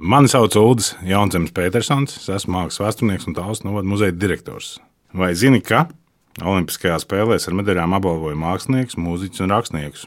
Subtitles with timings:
[0.00, 4.78] Mani sauc Ulris Jaunzems Petersons, es esmu mākslas vēsturnieks un tālāk novada muzeja direktors.
[5.12, 5.90] Vai zini, ka
[6.40, 10.06] Olimpiskajās spēlēs ar medaļām apbalvoja mākslinieks, mūziķus un rakstniekus?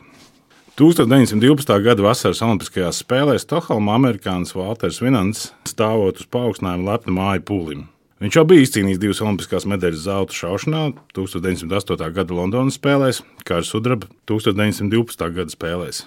[0.82, 1.76] 1912.
[1.86, 7.84] gada vasaras Olimpiskajās spēlēs Stokholmā amerikānis Walters Vinants stāvot uz paaugstinājumu lepnu māju pūlim.
[8.24, 12.08] Viņš jau bija izcīnījis divas olimpiskās medaļas zelta šaušanā, 1908.
[12.16, 15.30] gada Londonas spēlēs, kā arī sudraba 1912.
[15.38, 16.02] gada spēlēs.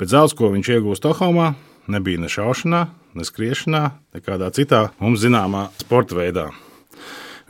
[0.00, 1.50] Bet zelts, ko viņš ieguva Stokholmā,
[1.90, 2.82] nebija ne šaušanā,
[3.18, 3.82] ne skriešanā,
[4.14, 6.48] ne kādā citā mums zināmā sporta veidā.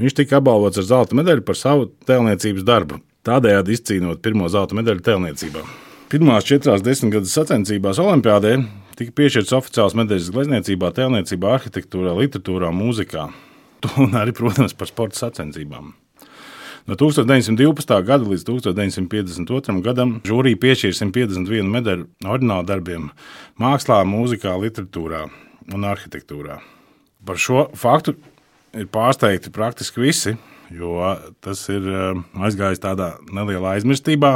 [0.00, 5.04] Viņš tika apbalvots ar zelta medaļu par savu tēlniecības darbu, tādējādi izcīnot pirmo zelta medaļu
[5.06, 5.64] tēlniecībā.
[6.12, 8.56] Pirmās četrās desmitgades sacensībās Olimpijādē
[8.98, 13.28] tika piešķirts oficiāls medaļas glezniecībā, tēlniecībā, arhitektūrā, literatūrā, mūzikā
[14.02, 15.92] un arī, protams, par sporta sacensībām.
[16.90, 17.94] No 1912.
[18.02, 19.78] gada līdz 1952.
[19.84, 23.10] gadam žūrija piešķīra 151 medaļu ordinālu darbiem
[23.62, 25.28] mākslā, mūzikā, literatūrā
[25.74, 26.58] un arhitektūrā.
[27.22, 28.16] Par šo faktu
[28.74, 30.34] ir pārsteigti praktiski visi,
[30.74, 30.98] jo
[31.44, 34.34] tas ir eh, aizgājis tādā nelielā aizmirstībā.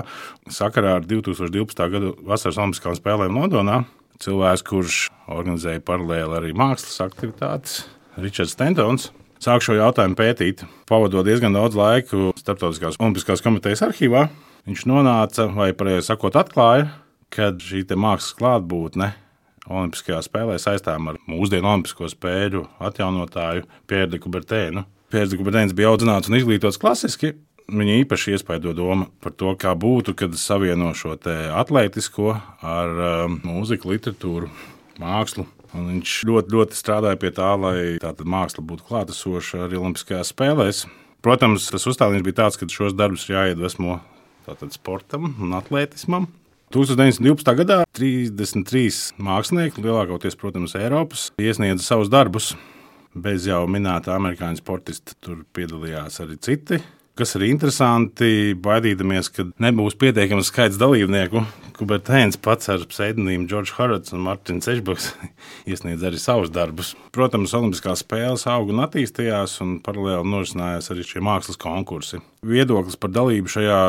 [0.53, 1.83] Sakarā ar 2012.
[1.97, 3.83] gada vasaras Olimpiskām spēlēm Londonā
[4.23, 7.83] cilvēks, kurš organizēja paralēli arī mākslas aktivitātes,
[8.21, 9.11] Ričards Stentons.
[9.43, 14.27] Sāku šo jautājumu pētīt, pavadot diezgan daudz laika Startautiskās Olimpiskās komitejas arhīvā.
[14.67, 16.89] Viņš nonāca, vai precīzi sakot, atklāja,
[17.31, 19.13] ka šī mākslas klātbūtne
[19.67, 24.85] Olimpiskajā spēlē saistām ar mūsdienu Olimpisko spēļu atjaunotāju Pierre Kubertēnu.
[25.11, 27.35] Pierre Kubertēns bija audzināts un izglītots klasiski.
[27.67, 33.91] Viņa īpaši iespaido doma par to, kā būtu, kad savieno šo atletisko ar um, mūziku,
[33.91, 34.51] literatūru,
[35.03, 35.49] mākslu.
[35.77, 40.87] Un viņš ļoti, ļoti strādāja pie tā, lai tāda māksla būtu klātesoša arī Olimpiskajās spēlēs.
[41.25, 44.01] Protams, tas uzstādījums bija tāds, ka šos darbus jāiedvesmo
[44.73, 46.29] sportam un atletismam.
[46.75, 47.53] 1912.
[47.61, 52.55] gadā 33 mākslinieki, lielākoties, protams, Eiropas, iesniedza savus darbus.
[53.17, 56.81] Bez jau minēta amerikāņu sportista, tur piedalījās arī citi.
[57.17, 61.47] Kas ir interesanti, baidīdamies, ka nebūs pietiekams skaits dalībnieku.
[61.77, 65.11] Kubertēns pats ar pseidonīmu George Harrods un Martins Ešbaks
[65.71, 66.95] iesniedz arī savus darbus.
[67.13, 72.23] Protams, Olimpiskās spēles auga un attīstījās, un paralēli norisinājās arī šie mākslas konkursi.
[72.47, 73.81] Viedoklis par dalību šajā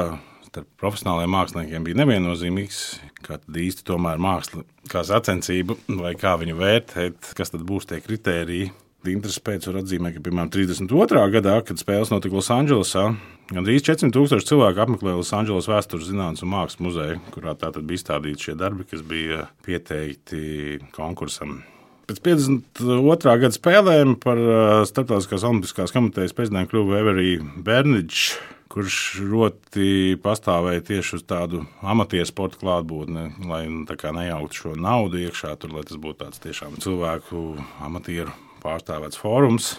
[0.47, 2.81] starp profesionāliem māksliniekiem bija neviennozīmīgs.
[3.23, 8.01] Kā tad īsti tomēr māksla, kā sacensība, vai kā viņu vērtēt, kas tad būs tie
[8.03, 8.71] kritēriji.
[9.13, 11.23] Intereses pēc var atzīmēt, ka, piemēram, 32.
[11.37, 13.05] gadā, kad spēles notika Losandželosā,
[13.51, 18.49] gandrīz 400 tūkstoši cilvēku apmeklēja Losandželos vēstures zinātnes un mākslas muzeju, kurā tātad bija izstādīti
[18.49, 21.61] šie darbi, kas bija pieteikti konkursam.
[22.07, 23.33] Pēc 52.
[23.43, 24.39] gada spēlēm par
[24.87, 28.37] Startautiskās Olimpiskās komitejas prezidentu kļuva Everija Bernidžs
[28.77, 35.55] kurš ļoti pastāvēja tieši uz tādu amatieru sporta klātbūtni, lai nu, nejauktu šo naudu iekšā,
[35.57, 37.47] tur, lai tas būtu tāds tiešām cilvēku
[37.87, 39.75] amatieru pārstāvēts fórums.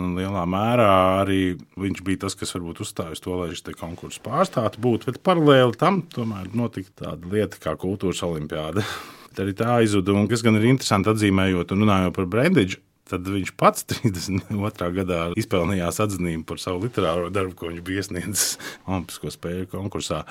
[0.00, 4.80] Un lielā mērā arī viņš bija tas, kas varbūt uzstājis to, lai šis konkurss pārstātu
[4.80, 5.04] būt.
[5.10, 8.86] Bet paralēli tam tomēr notika tāda lieta kā kultūras olimpiāda.
[9.42, 12.80] Arī tā izzuda, un kas gan ir interesanti atzīmējot un runājot par Brendidžu
[13.12, 14.90] Tad viņš pats 32.
[14.96, 18.56] gadā izpelnījās atzinību par savu literāro darbu, ko viņš bija iesniedzis
[18.88, 20.22] Olimpisko spēļu konkursā.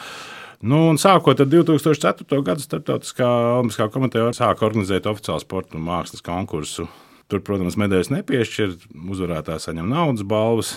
[0.61, 2.41] Nu, sākot ar 2004.
[2.45, 3.27] gadu Startautiskā
[3.57, 6.87] Olimpiskā komiteja sāka organizēt oficiālu sporta un mākslas konkursu.
[7.31, 8.73] Tur, protams, medaļas nepiešķir,
[9.13, 10.75] uzvarētāji saņem naudas balvas.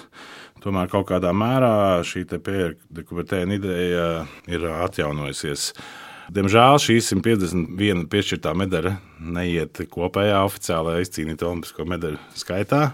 [0.63, 4.05] Tomēr kaut kādā mērā šī kuvertēna ideja
[4.47, 5.73] ir atjaunojusies.
[6.33, 8.95] Diemžēl šī 151 piešķirtā medaļa
[9.35, 12.85] neiet kopējā oficiālajā izcīnītā olimpisko medaļu skaitā.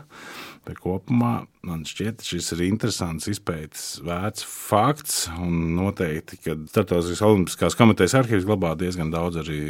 [0.68, 5.22] Bet kopumā man šķiet, šis ir interesants izpētes vērts fakts.
[5.40, 9.60] Noteikti, ka Startautiskās Olimpiskās komitejas arhīvs glabā diezgan daudz arī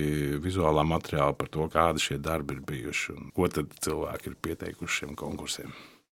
[0.43, 5.17] vizuālā materiāla par to, kādi šie darbi ir bijuši un ko cilvēki ir pieteikuši šiem
[5.19, 5.73] konkursiem.